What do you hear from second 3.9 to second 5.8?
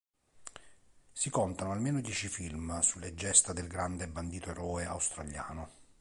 bandito-eroe australiano.